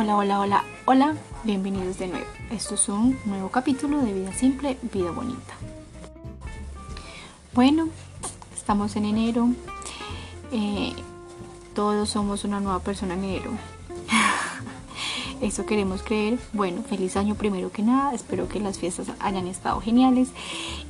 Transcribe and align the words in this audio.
Hola, 0.00 0.16
hola, 0.16 0.38
hola, 0.38 0.64
hola, 0.84 1.16
bienvenidos 1.42 1.98
de 1.98 2.06
nuevo. 2.06 2.26
Esto 2.52 2.76
es 2.76 2.88
un 2.88 3.18
nuevo 3.24 3.48
capítulo 3.48 3.98
de 3.98 4.12
Vida 4.12 4.32
Simple, 4.32 4.78
Vida 4.92 5.10
Bonita. 5.10 5.54
Bueno, 7.52 7.88
estamos 8.54 8.94
en 8.94 9.06
enero. 9.06 9.48
Eh, 10.52 10.92
todos 11.74 12.10
somos 12.10 12.44
una 12.44 12.60
nueva 12.60 12.78
persona 12.78 13.14
en 13.14 13.24
enero. 13.24 13.50
Eso 15.40 15.66
queremos 15.66 16.04
creer. 16.04 16.38
Bueno, 16.52 16.84
feliz 16.84 17.16
año 17.16 17.34
primero 17.34 17.72
que 17.72 17.82
nada. 17.82 18.14
Espero 18.14 18.46
que 18.46 18.60
las 18.60 18.78
fiestas 18.78 19.08
hayan 19.18 19.48
estado 19.48 19.80
geniales. 19.80 20.28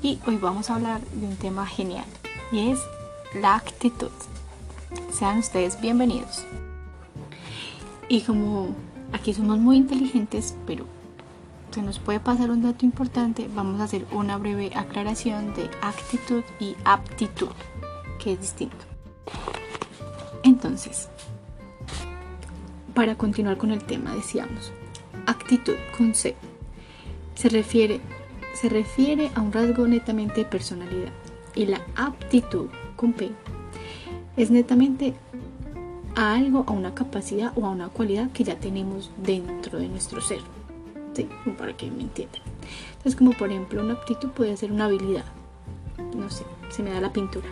Y 0.02 0.18
hoy 0.26 0.36
vamos 0.36 0.68
a 0.68 0.74
hablar 0.74 1.00
de 1.00 1.28
un 1.28 1.36
tema 1.36 1.64
genial. 1.64 2.04
Y 2.52 2.72
es 2.72 2.78
la 3.32 3.54
actitud. 3.54 4.10
Sean 5.10 5.38
ustedes 5.38 5.80
bienvenidos. 5.80 6.44
Y 8.10 8.20
como 8.20 8.74
aquí 9.12 9.34
somos 9.34 9.58
muy 9.58 9.76
inteligentes, 9.76 10.56
pero 10.66 10.84
se 11.70 11.82
nos 11.82 11.98
puede 11.98 12.20
pasar 12.20 12.50
un 12.50 12.62
dato 12.62 12.84
importante, 12.84 13.48
vamos 13.54 13.80
a 13.80 13.84
hacer 13.84 14.06
una 14.12 14.38
breve 14.38 14.70
aclaración 14.74 15.54
de 15.54 15.70
actitud 15.82 16.42
y 16.58 16.76
aptitud, 16.84 17.50
que 18.18 18.32
es 18.32 18.40
distinto. 18.40 18.84
Entonces, 20.42 21.08
para 22.94 23.16
continuar 23.16 23.58
con 23.58 23.70
el 23.70 23.84
tema, 23.84 24.14
decíamos, 24.14 24.72
actitud 25.26 25.74
con 25.96 26.14
C 26.14 26.34
se 27.38 27.48
refiere, 27.48 28.00
se 28.54 28.68
refiere 28.68 29.30
a 29.36 29.40
un 29.40 29.52
rasgo 29.52 29.86
netamente 29.86 30.40
de 30.40 30.44
personalidad. 30.44 31.12
Y 31.54 31.66
la 31.66 31.80
aptitud 31.94 32.66
con 32.96 33.12
P 33.12 33.30
es 34.36 34.50
netamente 34.50 35.14
a 36.18 36.34
algo, 36.34 36.64
a 36.66 36.72
una 36.72 36.94
capacidad 36.94 37.52
o 37.56 37.64
a 37.64 37.70
una 37.70 37.90
cualidad 37.90 38.28
que 38.32 38.42
ya 38.42 38.56
tenemos 38.56 39.08
dentro 39.18 39.78
de 39.78 39.88
nuestro 39.88 40.20
ser. 40.20 40.40
¿Sí? 41.14 41.28
Para 41.56 41.76
que 41.76 41.88
me 41.92 42.02
entiendan. 42.02 42.42
Entonces, 42.96 43.14
como 43.14 43.32
por 43.34 43.50
ejemplo, 43.50 43.80
una 43.80 43.94
aptitud 43.94 44.30
puede 44.30 44.56
ser 44.56 44.72
una 44.72 44.86
habilidad. 44.86 45.24
No 46.16 46.28
sé, 46.28 46.42
se 46.70 46.82
me 46.82 46.90
da 46.90 47.00
la 47.00 47.12
pintura. 47.12 47.46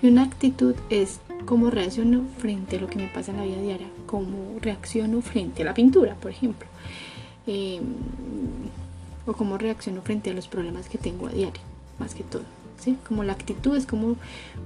Y 0.00 0.06
una 0.06 0.22
actitud 0.22 0.76
es 0.88 1.18
cómo 1.46 1.68
reacciono 1.68 2.22
frente 2.38 2.76
a 2.76 2.80
lo 2.80 2.86
que 2.86 2.96
me 2.96 3.08
pasa 3.08 3.32
en 3.32 3.38
la 3.38 3.44
vida 3.44 3.60
diaria, 3.60 3.88
cómo 4.06 4.56
reacciono 4.60 5.20
frente 5.20 5.62
a 5.62 5.64
la 5.64 5.74
pintura, 5.74 6.14
por 6.14 6.30
ejemplo. 6.30 6.68
Em, 7.48 7.82
o 9.26 9.32
cómo 9.32 9.58
reacciono 9.58 10.00
frente 10.02 10.30
a 10.30 10.34
los 10.34 10.46
problemas 10.46 10.88
que 10.88 10.98
tengo 10.98 11.26
a 11.26 11.30
diario, 11.30 11.60
más 11.98 12.14
que 12.14 12.22
todo. 12.22 12.44
¿sí? 12.78 12.98
Como 13.08 13.24
la 13.24 13.32
actitud 13.32 13.76
es 13.76 13.84
como, 13.84 14.14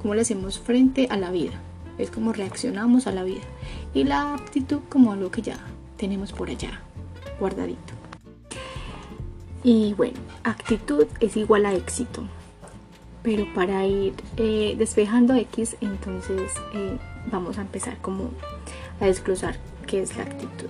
cómo 0.03 0.15
le 0.15 0.21
hacemos 0.21 0.59
frente 0.59 1.07
a 1.09 1.17
la 1.17 1.31
vida 1.31 1.59
es 2.03 2.11
como 2.11 2.33
reaccionamos 2.33 3.07
a 3.07 3.13
la 3.13 3.25
vida. 3.25 3.43
Y 3.95 4.05
la 4.05 4.35
aptitud 4.35 4.81
como 4.89 5.13
algo 5.13 5.31
que 5.31 5.43
ya 5.43 5.59
tenemos 5.97 6.33
por 6.33 6.49
allá, 6.49 6.81
guardadito. 7.39 7.95
Y 9.63 9.95
bueno, 9.95 10.19
actitud 10.45 11.07
es 11.21 11.37
igual 11.37 11.67
a 11.67 11.75
éxito. 11.75 12.23
Pero 13.23 13.47
para 13.55 13.87
ir 13.87 14.15
eh, 14.39 14.75
despejando 14.79 15.35
X, 15.35 15.77
entonces 15.83 16.53
eh, 16.73 16.97
vamos 17.31 17.59
a 17.59 17.63
empezar 17.63 17.99
como 17.99 18.31
a 18.99 19.07
desglosar 19.07 19.57
qué 19.87 20.01
es 20.01 20.17
la 20.17 20.23
actitud. 20.23 20.69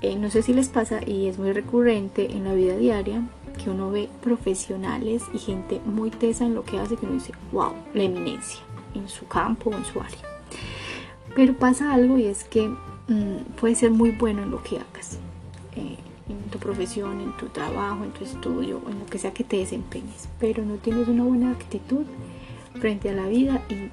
Eh, 0.00 0.16
no 0.16 0.30
sé 0.30 0.42
si 0.42 0.54
les 0.54 0.68
pasa 0.68 1.00
y 1.06 1.28
es 1.28 1.38
muy 1.38 1.52
recurrente 1.52 2.32
en 2.32 2.44
la 2.44 2.54
vida 2.54 2.76
diaria 2.76 3.22
que 3.62 3.68
uno 3.68 3.90
ve 3.90 4.08
profesionales 4.22 5.22
y 5.34 5.38
gente 5.38 5.80
muy 5.84 6.10
tesa 6.10 6.46
en 6.46 6.54
lo 6.54 6.64
que 6.64 6.78
hace 6.78 6.96
que 6.96 7.04
uno 7.04 7.14
dice, 7.14 7.32
wow, 7.52 7.74
la 7.92 8.04
eminencia 8.04 8.60
en 8.94 9.08
su 9.08 9.26
campo 9.26 9.70
o 9.70 9.74
en 9.74 9.84
su 9.84 10.00
área. 10.00 10.18
Pero 11.34 11.54
pasa 11.54 11.92
algo 11.92 12.18
y 12.18 12.26
es 12.26 12.44
que 12.44 12.68
mm, 12.68 13.54
puedes 13.60 13.78
ser 13.78 13.90
muy 13.90 14.10
bueno 14.10 14.42
en 14.42 14.50
lo 14.50 14.62
que 14.62 14.76
hagas, 14.76 15.18
eh, 15.76 15.96
en 16.28 16.50
tu 16.50 16.58
profesión, 16.58 17.20
en 17.20 17.36
tu 17.36 17.46
trabajo, 17.46 18.04
en 18.04 18.10
tu 18.10 18.24
estudio, 18.24 18.82
en 18.88 18.98
lo 18.98 19.06
que 19.06 19.18
sea 19.18 19.32
que 19.32 19.44
te 19.44 19.56
desempeñes, 19.56 20.28
pero 20.38 20.64
no 20.64 20.74
tienes 20.76 21.08
una 21.08 21.24
buena 21.24 21.50
actitud 21.50 22.04
frente 22.80 23.10
a 23.10 23.12
la 23.12 23.26
vida 23.26 23.62
y 23.68 23.90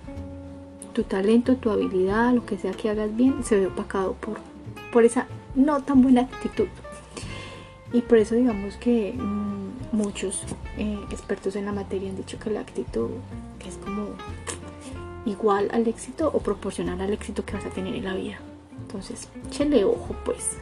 tu 0.93 1.03
talento, 1.03 1.55
tu 1.55 1.69
habilidad, 1.69 2.33
lo 2.33 2.45
que 2.45 2.57
sea 2.57 2.71
que 2.71 2.89
hagas 2.89 3.15
bien, 3.15 3.43
se 3.43 3.57
ve 3.59 3.67
opacado 3.67 4.13
por, 4.13 4.37
por 4.91 5.05
esa 5.05 5.27
no 5.55 5.81
tan 5.81 6.01
buena 6.01 6.21
actitud. 6.21 6.67
Y 7.91 8.01
por 8.01 8.17
eso 8.17 8.35
digamos 8.35 8.75
que 8.75 9.13
mm, 9.13 9.95
muchos 9.95 10.43
eh, 10.77 10.99
expertos 11.11 11.55
en 11.55 11.65
la 11.65 11.71
materia 11.71 12.09
han 12.09 12.17
dicho 12.17 12.37
que 12.39 12.49
la 12.49 12.59
actitud 12.59 13.09
es 13.67 13.77
como 13.77 14.09
igual 15.25 15.69
al 15.71 15.87
éxito 15.87 16.29
o 16.33 16.39
proporcional 16.39 17.01
al 17.01 17.13
éxito 17.13 17.45
que 17.45 17.53
vas 17.53 17.65
a 17.65 17.69
tener 17.69 17.95
en 17.95 18.05
la 18.05 18.15
vida. 18.15 18.39
Entonces, 18.81 19.29
échale 19.47 19.83
ojo 19.85 20.15
pues. 20.25 20.57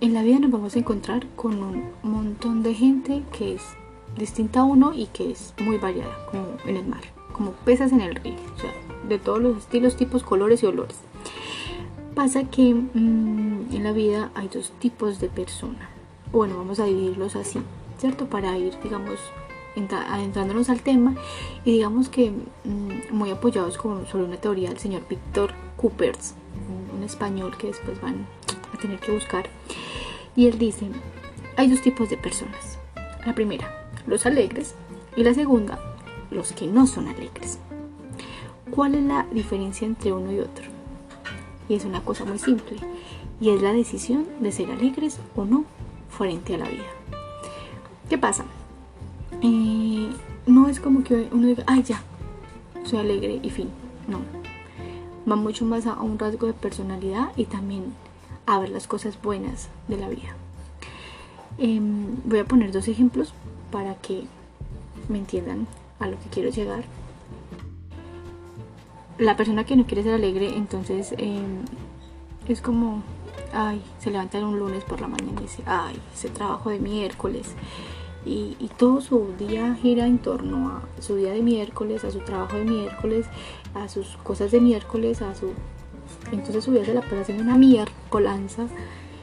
En 0.00 0.12
la 0.12 0.22
vida 0.22 0.38
nos 0.38 0.50
vamos 0.50 0.76
a 0.76 0.78
encontrar 0.78 1.26
con 1.36 1.62
un 1.62 1.92
montón 2.02 2.62
de 2.62 2.74
gente 2.74 3.22
que 3.36 3.54
es 3.54 3.62
distinta 4.18 4.60
a 4.60 4.64
uno 4.64 4.92
y 4.94 5.06
que 5.06 5.30
es 5.30 5.54
muy 5.58 5.78
variada, 5.78 6.14
como 6.30 6.46
en 6.66 6.76
el 6.76 6.86
mar, 6.86 7.02
como 7.32 7.52
pesas 7.52 7.92
en 7.92 8.00
el 8.00 8.14
río, 8.14 8.34
o 8.56 8.60
sea, 8.60 8.72
de 9.08 9.18
todos 9.18 9.40
los 9.40 9.58
estilos, 9.58 9.96
tipos, 9.96 10.22
colores 10.22 10.62
y 10.62 10.66
olores. 10.66 10.96
Pasa 12.14 12.44
que 12.44 12.74
mm, 12.74 13.74
en 13.74 13.84
la 13.84 13.92
vida 13.92 14.30
hay 14.34 14.48
dos 14.48 14.72
tipos 14.78 15.20
de 15.20 15.28
personas. 15.28 15.88
Bueno, 16.32 16.56
vamos 16.56 16.80
a 16.80 16.84
dividirlos 16.84 17.36
así, 17.36 17.60
¿cierto? 17.98 18.26
Para 18.26 18.58
ir, 18.58 18.74
digamos, 18.82 19.18
adentrándonos 19.76 20.70
al 20.70 20.80
tema 20.80 21.14
y 21.64 21.72
digamos 21.72 22.08
que 22.08 22.30
mm, 22.30 23.12
muy 23.12 23.30
apoyados 23.30 23.76
con, 23.76 24.06
sobre 24.06 24.24
una 24.24 24.36
teoría 24.36 24.68
del 24.68 24.78
señor 24.78 25.02
Víctor 25.08 25.52
Coopers, 25.76 26.34
un, 26.92 27.02
español 27.02 27.54
que 27.58 27.66
después 27.66 28.00
van 28.00 28.26
a 28.72 28.78
tener 28.78 28.98
que 28.98 29.12
buscar. 29.12 29.44
Y 30.34 30.46
él 30.46 30.58
dice, 30.58 30.88
hay 31.56 31.68
dos 31.68 31.82
tipos 31.82 32.08
de 32.08 32.16
personas. 32.16 32.78
La 33.26 33.34
primera, 33.34 33.90
los 34.06 34.24
alegres 34.24 34.74
y 35.14 35.22
la 35.22 35.34
segunda, 35.34 35.78
los 36.30 36.52
que 36.52 36.66
no 36.66 36.86
son 36.86 37.08
alegres. 37.08 37.58
¿Cuál 38.70 38.94
es 38.94 39.02
la 39.02 39.26
diferencia 39.32 39.86
entre 39.86 40.12
uno 40.12 40.32
y 40.32 40.40
otro? 40.40 40.64
Y 41.68 41.74
es 41.74 41.84
una 41.84 42.02
cosa 42.02 42.24
muy 42.24 42.38
simple, 42.38 42.78
y 43.40 43.50
es 43.50 43.60
la 43.60 43.72
decisión 43.72 44.26
de 44.40 44.52
ser 44.52 44.70
alegres 44.70 45.18
o 45.36 45.44
no 45.44 45.64
frente 46.08 46.54
a 46.54 46.58
la 46.58 46.68
vida. 46.68 46.84
¿Qué 48.08 48.16
pasa? 48.16 48.44
No 50.46 50.68
es 50.68 50.78
como 50.78 51.02
que 51.02 51.28
uno 51.32 51.46
diga, 51.46 51.64
ay 51.66 51.82
ya, 51.82 52.02
soy 52.84 52.98
alegre 52.98 53.40
y 53.42 53.50
fin. 53.50 53.68
No. 54.06 54.20
Va 55.30 55.36
mucho 55.36 55.64
más 55.64 55.86
a 55.86 56.00
un 56.00 56.18
rasgo 56.18 56.46
de 56.46 56.52
personalidad 56.52 57.32
y 57.36 57.46
también 57.46 57.94
a 58.46 58.58
ver 58.58 58.68
las 58.68 58.86
cosas 58.86 59.20
buenas 59.20 59.68
de 59.88 59.96
la 59.96 60.08
vida. 60.08 60.36
Em, 61.58 62.16
voy 62.24 62.40
a 62.40 62.44
poner 62.44 62.72
dos 62.72 62.88
ejemplos 62.88 63.32
para 63.70 63.94
que 63.94 64.24
me 65.08 65.18
entiendan 65.18 65.66
a 65.98 66.06
lo 66.08 66.18
que 66.18 66.28
quiero 66.30 66.50
llegar. 66.50 66.84
La 69.18 69.36
persona 69.36 69.64
que 69.64 69.76
no 69.76 69.86
quiere 69.86 70.02
ser 70.02 70.14
alegre, 70.14 70.56
entonces 70.56 71.14
em, 71.16 71.64
es 72.48 72.60
como, 72.60 73.02
ay, 73.52 73.82
se 73.98 74.10
levanta 74.10 74.38
un 74.44 74.58
lunes 74.58 74.84
por 74.84 75.00
la 75.00 75.08
mañana 75.08 75.40
y 75.40 75.42
dice, 75.42 75.62
ay, 75.66 75.98
ese 76.12 76.28
trabajo 76.28 76.70
de 76.70 76.80
miércoles 76.80 77.54
y, 78.24 78.70
todo 78.78 79.00
su 79.00 79.28
día 79.38 79.74
gira 79.80 80.06
en 80.06 80.18
torno 80.18 80.68
a 80.68 81.02
su 81.02 81.16
día 81.16 81.32
de 81.32 81.42
miércoles, 81.42 82.04
a 82.04 82.10
su 82.10 82.20
trabajo 82.20 82.56
de 82.56 82.64
miércoles, 82.64 83.26
a 83.74 83.88
sus 83.88 84.16
cosas 84.22 84.50
de 84.50 84.60
miércoles, 84.60 85.22
a 85.22 85.34
su... 85.34 85.50
Entonces 86.32 86.64
su 86.64 86.72
vida 86.72 86.84
se 86.84 86.94
la 86.94 87.02
pasa 87.02 87.20
haciendo 87.20 87.44
una 87.44 87.56
miércolanza 87.56 88.66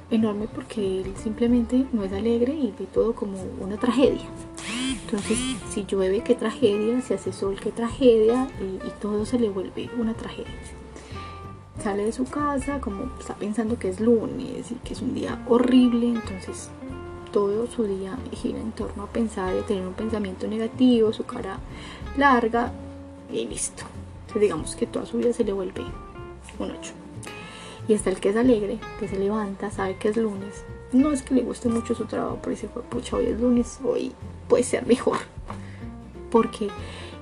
enorme 0.10 0.48
porque 0.54 1.02
él 1.02 1.14
simplemente 1.16 1.86
no 1.94 2.04
es 2.04 2.14
alegre 2.14 2.54
y 2.54 2.74
ve 2.78 2.86
todo 2.94 3.14
como 3.14 3.38
una 3.60 3.78
tragedia. 3.78 4.26
Entonces, 5.04 5.38
si 5.70 5.86
llueve, 5.86 6.22
qué 6.24 6.36
tragedia, 6.36 7.02
si 7.02 7.14
hace 7.14 7.34
sol, 7.34 7.58
qué 7.62 7.72
tragedia, 7.72 8.48
y, 8.62 8.88
y, 8.88 8.92
todo 9.02 9.26
se 9.26 9.40
le 9.40 9.50
vuelve 9.50 9.90
una 10.00 10.14
tragedia. 10.14 10.54
Sale 11.84 12.06
de 12.06 12.12
su 12.12 12.26
casa 12.26 12.80
como 12.80 13.12
está 13.20 13.36
pensando 13.36 13.78
que 13.78 13.90
es 13.90 14.00
lunes 14.00 14.72
y 14.72 14.76
que 14.76 14.94
es 14.94 15.02
un 15.02 15.14
día 15.14 15.44
horrible, 15.50 16.08
entonces 16.08 16.70
todo 17.32 17.68
su 17.68 17.84
día 17.86 18.18
gira 18.32 18.60
en 18.60 18.72
torno 18.72 19.04
a 19.04 19.08
pensar 19.08 19.56
y 19.58 19.62
tener 19.62 19.86
un 19.86 19.94
pensamiento 19.94 20.48
negativo, 20.48 21.14
su 21.14 21.26
cara 21.26 21.60
larga 22.18 22.72
y 23.32 23.46
listo. 23.48 23.84
Entonces 24.22 24.42
digamos 24.42 24.76
que 24.76 24.88
toda 24.88 25.06
su 25.06 25.18
vida 25.18 25.34
se 25.34 25.44
le 25.44 25.54
vuelve 25.54 25.84
un 26.60 26.72
8. 26.72 26.94
Y 27.88 27.94
hasta 27.94 28.10
el 28.10 28.20
que 28.20 28.30
es 28.30 28.36
alegre, 28.36 28.80
que 29.00 29.08
se 29.08 29.18
levanta, 29.18 29.72
sabe 29.72 29.96
que 29.98 30.10
es 30.10 30.18
lunes. 30.18 30.64
No 30.92 31.12
es 31.12 31.22
que 31.22 31.34
le 31.34 31.42
guste 31.42 31.70
mucho 31.70 31.96
su 31.96 32.06
trabajo, 32.06 32.40
pero 32.42 32.52
dice, 32.52 32.68
pucha, 32.68 33.18
hoy 33.18 33.26
es 33.26 33.40
lunes, 33.40 33.80
hoy 33.84 34.12
puede 34.48 34.64
ser 34.64 34.86
mejor. 34.86 35.18
Porque 36.30 36.70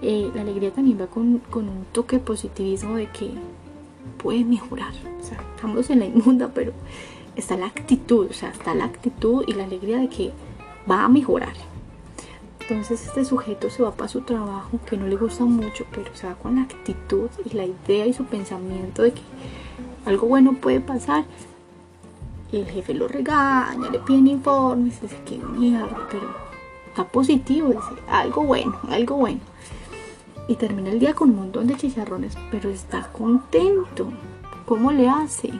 eh, 0.01 0.29
la 0.33 0.41
alegría 0.41 0.71
también 0.71 0.99
va 0.99 1.07
con, 1.07 1.39
con 1.49 1.69
un 1.69 1.85
toque 1.91 2.17
de 2.17 2.23
positivismo 2.23 2.95
de 2.95 3.07
que 3.07 3.31
puede 4.21 4.43
mejorar. 4.43 4.93
O 5.19 5.23
sea, 5.23 5.39
estamos 5.55 5.89
en 5.89 5.99
la 5.99 6.05
inmunda, 6.05 6.51
pero 6.53 6.73
está 7.39 7.57
la 7.57 7.67
actitud, 7.67 8.27
o 8.29 8.33
sea, 8.33 8.49
está 8.49 8.73
la 8.73 8.85
actitud 8.85 9.43
y 9.47 9.53
la 9.53 9.63
alegría 9.63 9.97
de 9.97 10.09
que 10.09 10.31
va 10.89 11.03
a 11.03 11.09
mejorar. 11.09 11.53
Entonces 12.61 13.07
este 13.07 13.25
sujeto 13.25 13.69
se 13.69 13.81
va 13.81 13.91
para 13.91 14.09
su 14.09 14.21
trabajo, 14.21 14.79
que 14.87 14.95
no 14.95 15.07
le 15.07 15.15
gusta 15.15 15.43
mucho, 15.43 15.85
pero 15.91 16.15
se 16.15 16.27
va 16.27 16.35
con 16.35 16.55
la 16.55 16.61
actitud 16.63 17.29
y 17.43 17.55
la 17.55 17.65
idea 17.65 18.05
y 18.05 18.13
su 18.13 18.25
pensamiento 18.25 19.01
de 19.01 19.13
que 19.13 19.21
algo 20.05 20.27
bueno 20.27 20.53
puede 20.53 20.79
pasar 20.79 21.25
el 22.51 22.65
jefe 22.65 22.93
lo 22.93 23.07
regaña, 23.07 23.89
le 23.91 23.99
piden 23.99 24.27
informes, 24.27 25.01
dice 25.01 25.17
que 25.25 25.37
mierda, 25.37 26.07
pero 26.09 26.33
está 26.87 27.05
positivo, 27.05 27.67
dice, 27.69 28.01
algo 28.07 28.43
bueno, 28.43 28.77
algo 28.89 29.17
bueno. 29.17 29.41
Y 30.47 30.55
termina 30.55 30.89
el 30.89 30.99
día 30.99 31.13
con 31.13 31.29
un 31.29 31.35
montón 31.35 31.67
de 31.67 31.75
chicharrones, 31.75 32.35
pero 32.49 32.69
está 32.69 33.11
contento. 33.11 34.11
¿Cómo 34.65 34.91
le 34.91 35.07
hace? 35.07 35.51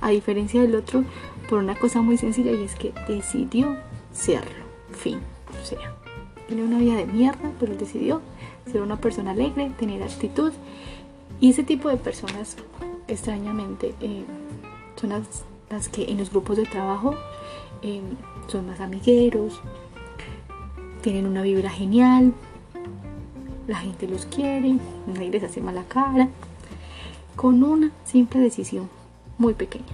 A 0.00 0.10
diferencia 0.10 0.60
del 0.60 0.74
otro, 0.74 1.04
por 1.48 1.58
una 1.58 1.74
cosa 1.74 2.02
muy 2.02 2.16
sencilla 2.16 2.52
y 2.52 2.64
es 2.64 2.74
que 2.74 2.92
decidió 3.08 3.76
serlo. 4.12 4.64
Fin. 4.92 5.20
O 5.60 5.64
sea, 5.64 5.94
tiene 6.48 6.64
una 6.64 6.78
vida 6.78 6.96
de 6.96 7.06
mierda, 7.06 7.52
pero 7.58 7.74
decidió 7.74 8.20
ser 8.70 8.82
una 8.82 8.96
persona 8.96 9.32
alegre, 9.32 9.70
tener 9.78 10.02
actitud. 10.02 10.52
Y 11.40 11.50
ese 11.50 11.62
tipo 11.62 11.88
de 11.88 11.96
personas, 11.96 12.56
extrañamente, 13.08 13.94
eh, 14.00 14.24
son 14.96 15.10
las, 15.10 15.88
que 15.88 16.10
en 16.10 16.18
los 16.18 16.30
grupos 16.30 16.56
de 16.56 16.64
trabajo 16.64 17.14
eh, 17.82 18.00
son 18.48 18.66
más 18.66 18.80
amigueros, 18.80 19.60
tienen 21.02 21.26
una 21.26 21.42
vibra 21.42 21.70
genial, 21.70 22.32
la 23.66 23.78
gente 23.78 24.08
los 24.08 24.26
quiere, 24.26 24.76
nadie 25.06 25.30
les 25.30 25.42
hace 25.42 25.60
mala 25.60 25.84
cara, 25.84 26.28
con 27.34 27.62
una 27.62 27.90
simple 28.04 28.40
decisión 28.40 28.88
muy 29.38 29.54
pequeña. 29.54 29.84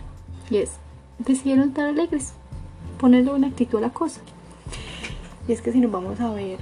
Y 0.50 0.59
es, 0.59 0.73
decidieron 1.19 1.69
estar 1.69 1.89
alegres, 1.89 2.35
ponerle 2.99 3.33
una 3.33 3.49
actitud 3.49 3.79
a 3.79 3.83
la 3.83 3.91
cosa. 3.91 4.21
Y 5.49 5.53
es 5.53 5.61
que 5.61 5.73
si 5.73 5.81
nos 5.81 5.91
vamos 5.91 6.21
a 6.21 6.31
ver, 6.31 6.59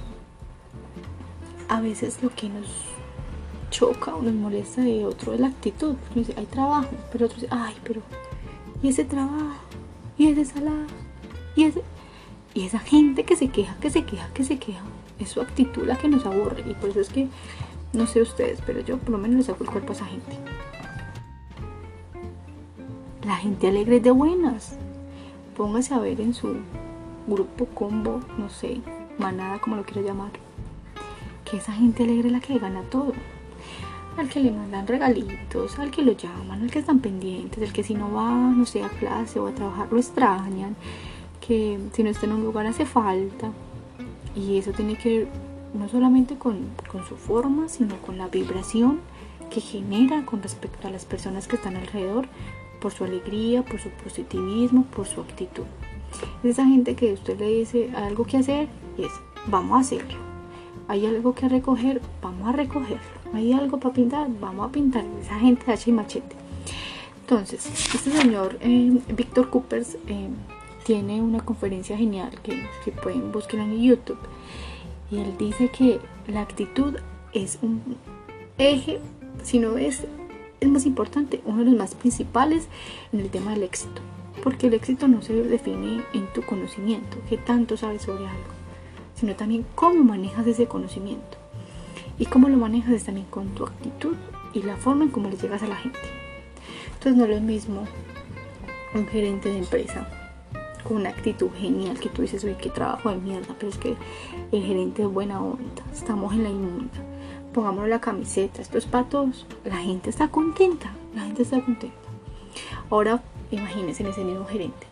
a 1.69 1.81
veces 1.81 2.21
lo 2.21 2.29
que 2.29 2.49
nos 2.49 2.67
choca 3.69 4.15
o 4.15 4.21
nos 4.21 4.33
molesta 4.33 4.81
de 4.81 5.05
otro 5.05 5.33
es 5.33 5.39
la 5.39 5.47
actitud. 5.47 5.95
dice, 6.13 6.33
hay 6.37 6.45
trabajo, 6.45 6.89
pero 7.11 7.25
otro 7.25 7.35
dice, 7.35 7.47
ay, 7.51 7.75
pero, 7.83 8.01
¿y 8.83 8.89
ese 8.89 9.05
trabajo? 9.05 9.61
¿Y 10.17 10.27
ese 10.27 10.45
salario? 10.45 10.87
¿Y 11.55 11.63
ese? 11.63 11.81
Y 12.53 12.65
esa 12.65 12.79
gente 12.79 13.23
que 13.23 13.35
se 13.35 13.47
queja, 13.47 13.77
que 13.79 13.89
se 13.89 14.03
queja, 14.03 14.27
que 14.33 14.43
se 14.43 14.59
queja, 14.59 14.81
es 15.19 15.29
su 15.29 15.41
actitud 15.41 15.85
la 15.85 15.97
que 15.97 16.09
nos 16.09 16.25
aburre. 16.25 16.63
Y 16.69 16.73
por 16.73 16.89
eso 16.89 16.99
es 16.99 17.09
que, 17.09 17.29
no 17.93 18.05
sé 18.07 18.21
ustedes, 18.21 18.59
pero 18.65 18.81
yo 18.81 18.97
por 18.97 19.11
lo 19.11 19.17
menos 19.17 19.37
le 19.37 19.43
saco 19.43 19.63
el 19.63 19.69
cuerpo 19.69 19.93
a 19.93 19.95
esa 19.95 20.05
gente. 20.05 20.37
La 23.31 23.37
gente 23.37 23.69
alegre 23.69 23.95
es 23.95 24.03
de 24.03 24.11
buenas. 24.11 24.73
Póngase 25.55 25.93
a 25.93 25.99
ver 25.99 26.19
en 26.19 26.33
su 26.33 26.53
grupo, 27.27 27.65
combo, 27.67 28.19
no 28.37 28.49
sé, 28.49 28.81
manada, 29.17 29.59
como 29.59 29.77
lo 29.77 29.83
quiero 29.83 30.05
llamar. 30.05 30.31
Que 31.45 31.55
esa 31.55 31.71
gente 31.71 32.03
alegre 32.03 32.27
es 32.27 32.33
la 32.33 32.41
que 32.41 32.59
gana 32.59 32.81
todo. 32.91 33.13
Al 34.17 34.27
que 34.27 34.41
le 34.41 34.51
mandan 34.51 34.85
regalitos, 34.85 35.79
al 35.79 35.91
que 35.91 36.01
lo 36.01 36.11
llaman, 36.11 36.63
al 36.63 36.71
que 36.71 36.79
están 36.79 36.99
pendientes, 36.99 37.63
el 37.63 37.71
que 37.71 37.83
si 37.83 37.95
no 37.95 38.11
va, 38.11 38.33
no 38.33 38.65
sé, 38.65 38.83
a 38.83 38.89
clase 38.89 39.39
o 39.39 39.47
a 39.47 39.53
trabajar 39.53 39.87
lo 39.89 39.97
extrañan 39.97 40.75
que 41.39 41.79
si 41.93 42.03
no 42.03 42.09
está 42.09 42.25
en 42.25 42.33
un 42.33 42.43
lugar 42.43 42.65
hace 42.65 42.85
falta. 42.85 43.49
Y 44.35 44.57
eso 44.57 44.73
tiene 44.73 44.97
que 44.97 45.19
ver 45.19 45.27
no 45.73 45.87
solamente 45.87 46.35
con, 46.35 46.67
con 46.91 47.05
su 47.05 47.15
forma, 47.15 47.69
sino 47.69 47.95
con 48.01 48.17
la 48.17 48.27
vibración 48.27 48.99
que 49.49 49.61
genera 49.61 50.25
con 50.25 50.43
respecto 50.43 50.89
a 50.89 50.91
las 50.91 51.05
personas 51.05 51.47
que 51.47 51.55
están 51.55 51.77
alrededor, 51.77 52.27
por 52.81 52.91
su 52.91 53.05
alegría, 53.05 53.63
por 53.63 53.79
su 53.79 53.89
positivismo, 53.89 54.83
por 54.95 55.07
su 55.07 55.21
actitud. 55.21 55.63
Es 56.43 56.51
esa 56.51 56.65
gente 56.65 56.95
que 56.95 57.13
usted 57.13 57.39
le 57.39 57.47
dice 57.47 57.91
algo 57.95 58.25
que 58.25 58.37
hacer 58.37 58.67
y 58.97 59.03
es, 59.03 59.11
vamos 59.47 59.77
a 59.77 59.81
hacerlo. 59.81 60.19
Hay 60.87 61.05
algo 61.05 61.33
que 61.33 61.47
recoger, 61.47 62.01
vamos 62.21 62.49
a 62.49 62.51
recogerlo. 62.51 63.21
Hay 63.33 63.53
algo 63.53 63.79
para 63.79 63.93
pintar, 63.93 64.27
vamos 64.41 64.67
a 64.67 64.71
pintar. 64.71 65.05
Esa 65.21 65.39
gente 65.39 65.71
hacha 65.71 65.89
y 65.89 65.93
machete. 65.93 66.35
Entonces, 67.21 67.65
este 67.95 68.11
señor 68.11 68.57
eh, 68.59 68.99
Víctor 69.15 69.49
Coopers 69.49 69.95
eh, 70.07 70.27
tiene 70.83 71.21
una 71.21 71.39
conferencia 71.39 71.95
genial 71.95 72.31
que, 72.43 72.67
que 72.83 72.91
pueden 72.91 73.31
buscar 73.31 73.61
en 73.61 73.81
YouTube. 73.81 74.19
Y 75.09 75.19
él 75.19 75.35
dice 75.37 75.69
que 75.69 75.99
la 76.27 76.41
actitud 76.41 76.95
es 77.31 77.59
un 77.61 77.81
eje, 78.57 78.99
si 79.43 79.59
no 79.59 79.77
es 79.77 80.05
es 80.61 80.69
más 80.69 80.85
importante, 80.85 81.41
uno 81.45 81.59
de 81.59 81.71
los 81.71 81.75
más 81.75 81.95
principales 81.95 82.67
en 83.11 83.19
el 83.19 83.29
tema 83.29 83.51
del 83.51 83.63
éxito. 83.63 84.01
Porque 84.43 84.67
el 84.67 84.75
éxito 84.75 85.07
no 85.07 85.21
se 85.21 85.33
define 85.33 86.03
en 86.13 86.31
tu 86.33 86.43
conocimiento, 86.43 87.17
qué 87.27 87.37
tanto 87.37 87.77
sabes 87.77 88.03
sobre 88.03 88.27
algo, 88.27 88.53
sino 89.15 89.35
también 89.35 89.65
cómo 89.75 90.03
manejas 90.03 90.47
ese 90.47 90.67
conocimiento. 90.67 91.37
Y 92.19 92.27
cómo 92.27 92.47
lo 92.47 92.57
manejas 92.57 92.93
es 92.93 93.03
también 93.05 93.25
con 93.27 93.49
tu 93.49 93.65
actitud 93.65 94.15
y 94.53 94.61
la 94.61 94.77
forma 94.77 95.05
en 95.05 95.09
cómo 95.09 95.29
le 95.29 95.37
llegas 95.37 95.63
a 95.63 95.67
la 95.67 95.75
gente. 95.75 95.99
Entonces 96.93 97.15
no 97.15 97.25
es 97.25 97.31
lo 97.31 97.41
mismo 97.41 97.87
un 98.93 99.07
gerente 99.07 99.49
de 99.49 99.57
empresa 99.57 100.07
con 100.83 100.97
una 100.97 101.09
actitud 101.09 101.49
genial 101.57 101.99
que 101.99 102.09
tú 102.09 102.21
dices, 102.21 102.43
uy, 102.43 102.55
qué 102.61 102.69
trabajo 102.69 103.09
de 103.09 103.17
mierda, 103.17 103.55
pero 103.57 103.71
es 103.71 103.77
que 103.77 103.95
el 104.51 104.63
gerente 104.63 105.01
es 105.01 105.07
buena 105.07 105.41
onda, 105.41 105.83
estamos 105.91 106.33
en 106.33 106.43
la 106.43 106.49
inmunda, 106.49 107.10
pongámonos 107.53 107.89
la 107.89 108.01
camiseta, 108.01 108.61
estos 108.61 108.85
patos, 108.85 109.45
la 109.65 109.77
gente 109.77 110.09
está 110.09 110.29
contenta, 110.29 110.93
la 111.15 111.23
gente 111.23 111.43
está 111.43 111.61
contenta. 111.61 111.95
Ahora 112.89 113.21
imagínense 113.51 114.03
en 114.03 114.09
ese 114.09 114.23
mismo 114.23 114.45
gerente, 114.45 114.87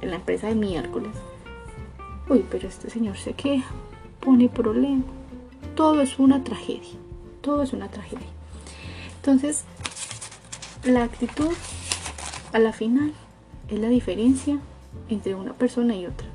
en 0.00 0.10
la 0.10 0.16
empresa 0.16 0.48
de 0.48 0.54
miércoles, 0.54 1.12
uy, 2.28 2.44
pero 2.50 2.68
este 2.68 2.90
señor 2.90 3.16
se 3.16 3.32
queja, 3.32 3.70
pone 4.20 4.48
problema, 4.48 5.04
todo 5.74 6.00
es 6.02 6.18
una 6.18 6.42
tragedia, 6.44 6.94
todo 7.40 7.62
es 7.62 7.72
una 7.72 7.88
tragedia. 7.88 8.26
Entonces, 9.16 9.64
la 10.84 11.04
actitud 11.04 11.52
a 12.52 12.58
la 12.58 12.72
final 12.72 13.12
es 13.68 13.78
la 13.78 13.88
diferencia 13.88 14.58
entre 15.08 15.34
una 15.34 15.52
persona 15.52 15.94
y 15.94 16.06
otra. 16.06 16.26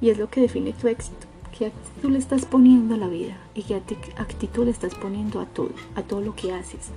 Y 0.00 0.10
es 0.10 0.18
lo 0.18 0.30
que 0.30 0.40
define 0.40 0.72
tu 0.72 0.88
éxito. 0.88 1.26
¿Qué 1.56 1.66
actitud 1.66 2.10
le 2.10 2.18
estás 2.18 2.46
poniendo 2.46 2.96
a 2.96 2.98
la 2.98 3.06
vida? 3.06 3.36
¿Y 3.54 3.62
qué 3.62 3.76
actitud 3.76 4.64
le 4.64 4.72
estás 4.72 4.96
poniendo 4.96 5.38
a 5.40 5.46
todo, 5.46 5.70
a 5.94 6.02
todo 6.02 6.20
lo 6.20 6.34
que 6.34 6.52
haces? 6.52 6.90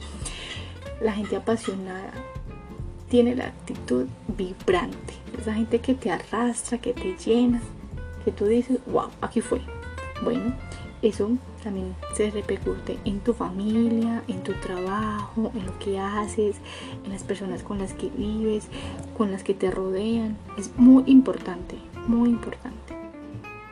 La 1.00 1.13
gente 1.13 1.36
apasionada 1.36 2.12
tiene 3.07 3.36
la 3.36 3.45
actitud 3.45 4.07
vibrante. 4.36 5.13
Esa 5.39 5.54
gente 5.54 5.77
que 5.77 5.94
te 5.94 6.09
arrastra, 6.09 6.80
que 6.80 6.94
te 6.94 7.15
llena, 7.24 7.62
que 8.25 8.31
tú 8.31 8.45
dices, 8.45 8.80
wow, 8.88 9.09
aquí 9.21 9.42
fue. 9.42 9.62
Bueno, 10.24 10.56
eso 11.03 11.30
también 11.63 11.95
se 12.15 12.31
repercute 12.31 12.98
en 13.06 13.19
tu 13.19 13.36
familia, 13.36 14.24
en 14.27 14.41
tu 14.41 14.53
trabajo, 14.53 15.51
en 15.53 15.67
lo 15.67 15.77
que 15.77 16.00
haces, 16.00 16.55
en 17.03 17.12
las 17.12 17.22
personas 17.22 17.62
con 17.62 17.77
las 17.77 17.93
que 17.93 18.10
vives, 18.10 18.70
con 19.15 19.31
las 19.31 19.43
que 19.43 19.53
te 19.53 19.70
rodean. 19.70 20.36
Es 20.58 20.75
muy 20.77 21.03
importante, 21.05 21.77
muy 22.08 22.29
importante. 22.29 22.76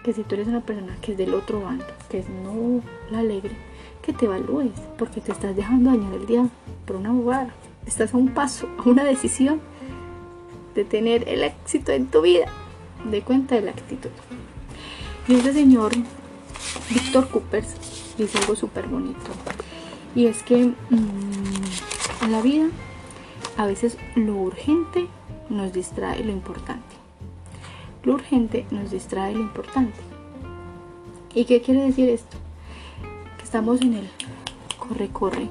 Que 0.06 0.14
si 0.14 0.22
tú 0.22 0.36
eres 0.36 0.48
una 0.48 0.62
persona 0.62 0.96
que 1.02 1.14
es 1.14 1.18
del 1.18 1.34
otro 1.34 1.62
bando, 1.62 1.84
que 2.10 2.20
es 2.20 2.30
no 2.30 2.84
la 3.10 3.20
alegre, 3.20 3.56
que 4.04 4.14
te 4.14 4.26
evalúes, 4.26 4.70
porque 5.00 5.20
te 5.20 5.32
estás 5.32 5.56
dejando 5.56 5.90
dañar 5.90 6.14
el 6.14 6.28
día 6.28 6.48
por 6.86 6.98
una 6.98 7.12
bobada. 7.12 7.56
Estás 7.88 8.14
a 8.14 8.18
un 8.18 8.30
paso, 8.30 8.70
a 8.78 8.88
una 8.88 9.04
decisión 9.04 9.62
de 10.76 10.86
tener 10.86 11.28
el 11.28 11.44
éxito 11.44 11.92
en 11.92 12.06
tu 12.06 12.22
vida. 12.22 12.46
De 13.10 13.24
cuenta 13.24 13.56
de 13.56 13.62
la 13.62 13.72
actitud. 13.72 14.12
Y 15.28 15.38
ese 15.38 15.54
señor 15.54 15.92
Víctor 16.92 17.28
Coopers 17.30 18.14
dice 18.16 18.38
algo 18.38 18.56
súper 18.56 18.86
bonito. 18.88 19.32
Y 20.16 20.28
es 20.28 20.44
que 20.44 20.68
mm, 20.68 22.24
en 22.26 22.32
la 22.32 22.44
vida 22.44 22.68
a 23.58 23.66
veces 23.66 23.98
lo 24.16 24.36
urgente 24.36 25.08
nos 25.50 25.74
distrae 25.74 26.24
lo 26.24 26.32
importante. 26.32 26.95
Lo 28.06 28.14
urgente 28.14 28.68
nos 28.70 28.92
distrae 28.92 29.34
lo 29.34 29.42
importante. 29.42 30.00
¿Y 31.34 31.46
qué 31.46 31.62
quiere 31.62 31.82
decir 31.82 32.08
esto? 32.08 32.38
Que 33.36 33.44
estamos 33.44 33.82
en 33.82 33.96
el 33.96 34.10
corre-corre 34.78 35.50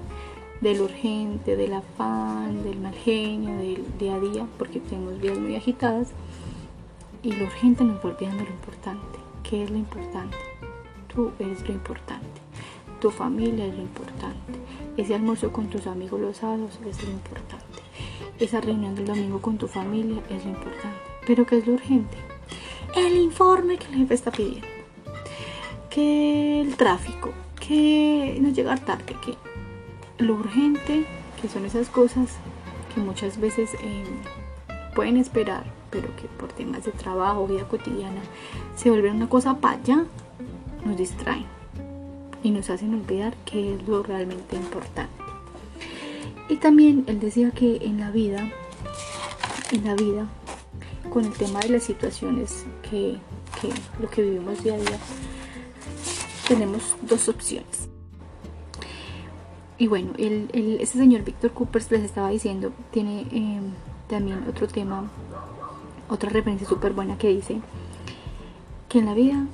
del 0.61 0.82
urgente, 0.82 1.56
del 1.56 1.75
afán, 1.75 2.62
del 2.62 2.78
mal 2.78 2.94
genio, 2.94 3.58
del 3.58 3.84
día 3.99 4.14
a 4.14 4.20
día, 4.20 4.46
porque 4.56 4.78
tenemos 4.78 5.20
vidas 5.20 5.38
muy 5.38 5.56
agitadas. 5.56 6.12
Y 7.25 7.32
lo 7.32 7.46
urgente 7.46 7.82
nos 7.82 7.96
va 7.96 8.11
olvidando 8.11 8.44
lo 8.44 8.50
importante. 8.50 9.18
¿Qué 9.42 9.64
es 9.64 9.70
lo 9.70 9.76
importante? 9.76 10.37
Tú 11.12 11.32
eres 11.40 11.61
lo 11.66 11.75
importante. 11.75 12.40
Tu 13.00 13.11
familia 13.11 13.66
es 13.66 13.75
lo 13.75 13.82
importante. 13.82 14.52
Ese 14.96 15.16
almuerzo 15.16 15.52
con 15.52 15.70
tus 15.70 15.88
amigos 15.88 16.20
los 16.20 16.37
sábados 16.37 16.78
es 16.87 17.02
lo 17.02 17.11
importante. 17.11 17.64
Esa 18.38 18.61
reunión 18.61 18.94
del 18.94 19.06
domingo 19.06 19.42
con 19.42 19.58
tu 19.58 19.66
familia 19.66 20.23
es 20.30 20.44
lo 20.44 20.52
importante. 20.52 21.00
Pero 21.26 21.44
¿qué 21.46 21.58
es 21.58 21.66
lo 21.66 21.75
urgente? 21.75 22.33
El 22.96 23.16
informe 23.16 23.76
que 23.76 23.86
el 23.86 23.94
jefe 23.96 24.14
está 24.14 24.30
pidiendo. 24.30 24.66
Que 25.90 26.60
el 26.60 26.76
tráfico. 26.76 27.32
Que 27.60 28.38
no 28.40 28.50
llegar 28.50 28.80
tarde. 28.80 29.16
Que 29.24 29.34
lo 30.24 30.34
urgente, 30.34 31.04
que 31.40 31.48
son 31.48 31.64
esas 31.64 31.88
cosas 31.88 32.28
que 32.94 33.00
muchas 33.00 33.40
veces 33.40 33.74
em, 33.82 34.94
pueden 34.94 35.16
esperar, 35.16 35.64
pero 35.90 36.14
que 36.16 36.28
por 36.28 36.52
temas 36.52 36.84
de 36.84 36.92
trabajo, 36.92 37.46
vida 37.46 37.66
cotidiana, 37.66 38.20
se 38.76 38.90
vuelven 38.90 39.16
una 39.16 39.28
cosa 39.28 39.56
para 39.56 39.76
allá 39.76 40.04
nos 40.84 40.96
distraen 40.96 41.46
y 42.42 42.50
nos 42.50 42.70
hacen 42.70 42.94
olvidar 42.94 43.34
qué 43.44 43.74
es 43.74 43.88
lo 43.88 44.02
realmente 44.02 44.56
importante. 44.56 45.12
Y 46.48 46.56
también 46.56 47.04
él 47.06 47.20
decía 47.20 47.50
que 47.50 47.76
en 47.82 47.98
la 47.98 48.10
vida 48.10 48.50
en 49.72 49.84
la 49.84 49.94
vida 49.94 50.28
con 51.10 51.24
el 51.24 51.32
tema 51.32 51.60
de 51.60 51.70
las 51.70 51.84
situaciones 51.84 52.66
lo 54.00 54.10
que 54.10 54.22
vivimos 54.22 54.62
día 54.62 54.74
a 54.74 54.78
día, 54.78 54.98
tenemos 56.48 56.96
dos 57.02 57.28
opciones. 57.28 57.88
Y 59.76 59.88
bueno, 59.88 60.12
el, 60.18 60.48
el, 60.52 60.80
ese 60.80 60.98
señor 60.98 61.24
Víctor 61.24 61.52
Coopers 61.52 61.90
les 61.90 62.02
estaba 62.02 62.28
diciendo, 62.30 62.72
tiene 62.90 63.26
eh, 63.32 63.60
también 64.08 64.44
otro 64.48 64.68
tema, 64.68 65.10
otra 66.08 66.30
referencia 66.30 66.68
súper 66.68 66.92
buena 66.92 67.18
que 67.18 67.28
dice 67.28 67.60
que 68.88 69.00
en 69.00 69.06
la 69.06 69.14
vida 69.14 69.46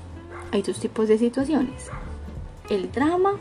hay 0.53 0.63
dos 0.63 0.79
tipos 0.79 1.09
de 1.09 1.17
situaciones. 1.19 1.89
El 2.69 2.93
drama 2.93 3.33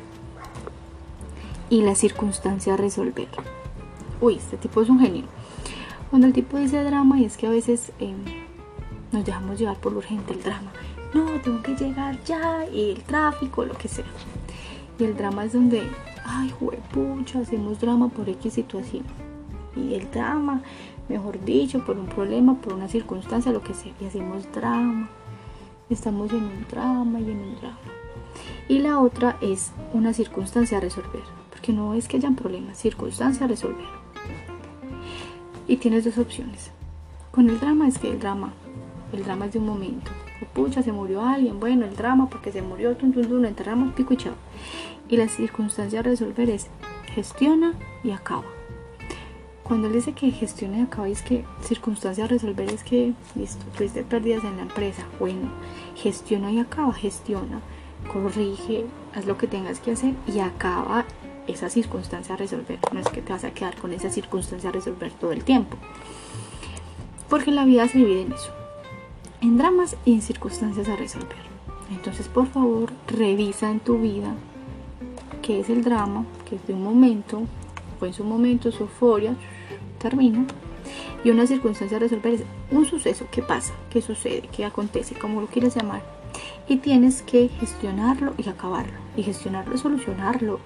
y 1.70 1.82
la 1.82 1.96
circunstancia 1.96 2.74
a 2.74 2.78
resolver. 2.78 3.28
Uy, 4.22 4.36
este 4.36 4.58
tipo 4.58 4.82
es 4.82 4.90
un 4.90 5.00
genio. 5.00 5.26
Cuando 6.10 6.28
el 6.28 6.34
tipo 6.34 6.58
dice 6.58 6.84
drama 6.84 7.20
y 7.20 7.26
es 7.26 7.38
que 7.38 7.48
a 7.48 7.52
veces 7.52 7.92
eh, 8.00 8.16
nos 9.12 9.26
dejamos 9.26 9.60
llevar 9.60 9.78
por 9.78 9.92
lo 9.92 10.00
urgente 10.00 10.34
el 10.34 10.44
drama. 10.44 10.72
No, 11.14 11.26
tengo 11.42 11.62
que 11.64 11.76
llegar 11.76 12.24
ya 12.24 12.68
y 12.68 12.92
el 12.92 13.04
tráfico, 13.04 13.66
lo 13.66 13.74
que 13.74 13.88
sea. 13.88 14.06
Y 15.00 15.06
el 15.06 15.18
drama 15.18 15.46
es 15.46 15.54
donde, 15.54 15.84
ay, 16.26 16.54
pucha, 16.94 17.40
hacemos 17.40 17.80
drama 17.80 18.10
por 18.10 18.30
X 18.30 18.54
situación. 18.54 19.04
Y 19.76 19.94
el 19.96 20.12
drama, 20.12 20.62
mejor 21.08 21.44
dicho, 21.44 21.84
por 21.86 21.98
un 21.98 22.08
problema, 22.08 22.56
por 22.56 22.74
una 22.74 22.88
circunstancia, 22.88 23.52
lo 23.52 23.62
que 23.62 23.74
sea. 23.74 23.94
Y 24.00 24.06
hacemos 24.06 24.52
drama. 24.52 25.10
Estamos 25.90 26.32
en 26.32 26.44
un 26.44 26.66
drama 26.70 27.20
y 27.20 27.32
en 27.32 27.40
un 27.40 27.56
drama. 27.56 27.78
Y 28.68 28.80
la 28.80 29.00
otra 29.00 29.38
es 29.42 29.72
una 29.94 30.14
circunstancia 30.14 30.78
a 30.78 30.82
resolver. 30.82 31.24
Porque 31.50 31.74
no 31.74 31.96
es 31.96 32.08
que 32.08 32.18
hayan 32.18 32.36
problemas, 32.36 32.78
circunstancia 32.78 33.46
a 33.46 33.50
resolver. 33.50 33.88
Y 35.68 35.78
tienes 35.78 36.06
dos 36.06 36.18
opciones. 36.18 36.72
Con 37.32 37.50
el 37.50 37.60
drama 37.60 37.88
es 37.88 37.98
que 37.98 38.12
el 38.12 38.20
drama, 38.20 38.54
el 39.14 39.24
drama 39.24 39.46
es 39.46 39.54
de 39.54 39.60
un 39.60 39.66
momento. 39.66 40.12
pucha, 40.54 40.82
se 40.84 40.92
murió 40.92 41.22
alguien. 41.22 41.60
Bueno, 41.60 41.86
el 41.86 41.96
drama 41.96 42.30
porque 42.30 42.52
se 42.52 42.62
murió, 42.62 42.96
lo 43.02 43.48
enterramos, 43.48 43.94
pico 43.94 44.14
y 44.14 44.18
chao. 44.18 44.34
Y 45.08 45.18
la 45.18 45.28
circunstancia 45.28 46.00
a 46.00 46.04
resolver 46.04 46.50
es 46.50 46.68
gestiona 47.14 47.74
y 48.04 48.12
acaba. 48.12 48.44
Cuando 49.64 49.88
él 49.88 49.94
dice 49.94 50.14
que 50.14 50.32
gestiona 50.32 50.80
y 50.80 50.82
acaba, 50.82 51.08
es 51.10 51.22
que 51.22 51.46
circunstancia 51.62 52.24
a 52.24 52.28
resolver 52.28 52.72
es 52.72 52.84
que, 52.84 53.14
listo, 53.36 53.64
tuviste 53.78 54.04
pérdidas 54.04 54.44
en 54.44 54.58
la 54.58 54.64
empresa. 54.64 55.04
Bueno, 55.20 55.50
gestiona 55.96 56.52
y 56.52 56.60
acaba, 56.60 56.92
gestiona, 56.94 57.62
corrige, 58.12 58.86
haz 59.14 59.26
lo 59.26 59.38
que 59.38 59.48
tengas 59.48 59.80
que 59.80 59.92
hacer 59.92 60.14
y 60.28 60.40
acaba 60.40 61.06
esa 61.48 61.70
circunstancia 61.70 62.34
a 62.34 62.38
resolver. 62.38 62.80
No 62.94 63.00
es 63.00 63.10
que 63.10 63.22
te 63.22 63.32
vas 63.32 63.44
a 63.44 63.52
quedar 63.52 63.76
con 63.78 63.94
esa 63.94 64.10
circunstancia 64.10 64.70
a 64.70 64.74
resolver 64.74 65.12
todo 65.12 65.32
el 65.32 65.44
tiempo. 65.44 65.78
Porque 67.30 67.52
la 67.52 67.66
vida 67.66 67.88
se 67.88 68.00
divide 68.00 68.24
en 68.24 68.34
eso. 68.34 68.59
En 69.42 69.58
dramas 69.58 69.96
y 70.04 70.14
en 70.14 70.22
circunstancias 70.22 70.90
a 70.90 70.98
resolver. 70.98 71.38
Entonces, 71.92 72.28
por 72.28 72.48
favor, 72.48 72.92
revisa 73.08 73.72
en 73.72 73.80
tu 73.80 73.98
vida 73.98 74.36
qué 75.42 75.62
es 75.62 75.70
el 75.70 75.82
drama, 75.82 76.26
que 76.48 76.58
es 76.58 76.68
de 76.68 76.74
un 76.74 76.84
momento, 76.84 77.44
fue 78.00 78.10
en 78.10 78.14
su 78.14 78.26
momento, 78.26 78.70
su 78.72 78.84
euforia, 78.84 79.36
termina. 79.98 80.46
Y 81.24 81.30
una 81.30 81.48
circunstancia 81.48 81.96
a 81.96 82.02
resolver 82.02 82.34
es 82.34 82.44
un 82.70 82.86
suceso, 82.86 83.28
qué 83.32 83.42
pasa, 83.42 83.74
qué 83.90 84.02
sucede, 84.02 84.50
qué 84.56 84.66
acontece, 84.66 85.16
como 85.16 85.40
lo 85.40 85.48
quieras 85.48 85.76
llamar. 85.76 86.02
Y 86.68 86.78
tienes 86.78 87.22
que 87.22 87.48
gestionarlo 87.48 88.34
y 88.38 88.50
acabarlo. 88.50 88.98
Y 89.16 89.24
gestionarlo 89.24 89.74
es 89.74 89.82
solucionarlo, 89.82 90.60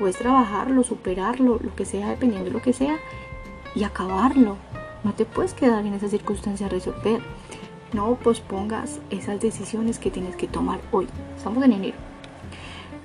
o 0.00 0.08
es 0.08 0.18
trabajarlo, 0.18 0.82
superarlo, 0.82 1.60
lo 1.62 1.74
que 1.76 1.84
sea, 1.84 2.10
dependiendo 2.10 2.46
de 2.46 2.52
lo 2.52 2.62
que 2.62 2.72
sea, 2.72 2.96
y 3.76 3.84
acabarlo. 3.84 4.56
No 5.04 5.12
te 5.12 5.24
puedes 5.24 5.54
quedar 5.54 5.86
en 5.86 5.94
esa 5.94 6.08
circunstancia 6.08 6.66
a 6.66 6.70
resolver. 6.70 7.20
No 7.92 8.16
pospongas 8.16 8.98
esas 9.10 9.40
decisiones 9.40 9.98
que 9.98 10.10
tienes 10.10 10.34
que 10.34 10.48
tomar 10.48 10.80
hoy. 10.90 11.06
Estamos 11.36 11.64
en 11.64 11.72
enero. 11.72 11.96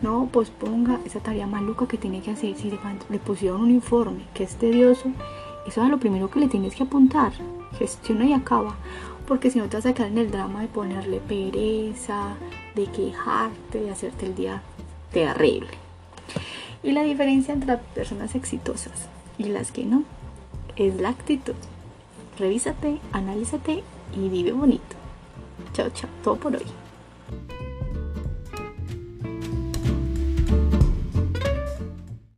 No 0.01 0.27
posponga 0.31 0.99
esa 1.05 1.19
tarea 1.19 1.45
maluca 1.45 1.87
que 1.87 1.97
tiene 1.97 2.21
que 2.21 2.31
hacer. 2.31 2.55
Si 2.55 2.71
le, 2.71 3.19
pusieron 3.19 3.61
un 3.61 3.69
informe 3.69 4.23
que 4.33 4.43
es 4.43 4.55
tedioso, 4.55 5.11
eso 5.67 5.83
es 5.83 5.89
lo 5.89 5.99
primero 5.99 6.31
que 6.31 6.39
le 6.39 6.47
tienes 6.47 6.75
que 6.75 6.83
apuntar. 6.83 7.31
Gestiona 7.77 8.25
y 8.25 8.33
acaba. 8.33 8.75
Porque 9.27 9.51
si 9.51 9.59
no 9.59 9.69
te 9.69 9.77
vas 9.77 9.85
a 9.85 9.93
quedar 9.93 10.09
en 10.09 10.17
el 10.17 10.31
drama 10.31 10.61
de 10.61 10.67
ponerle 10.67 11.19
pereza, 11.19 12.35
de 12.73 12.87
quejarte, 12.87 13.81
de 13.81 13.91
hacerte 13.91 14.25
el 14.25 14.35
día 14.35 14.63
terrible. 15.13 15.69
Y 16.81 16.91
la 16.93 17.03
diferencia 17.03 17.53
entre 17.53 17.77
personas 17.77 18.33
exitosas 18.33 19.07
y 19.37 19.43
las 19.43 19.71
que 19.71 19.85
no 19.85 20.03
es 20.75 20.99
la 20.99 21.09
actitud. 21.09 21.53
Revísate, 22.39 22.97
analízate 23.13 23.83
y 24.15 24.29
vive 24.29 24.51
bonito. 24.51 24.95
Chao, 25.73 25.89
chao. 25.89 26.09
Todo 26.23 26.35
por 26.35 26.55
hoy. 26.55 26.80